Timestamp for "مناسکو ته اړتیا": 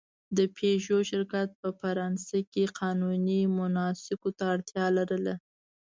3.59-4.85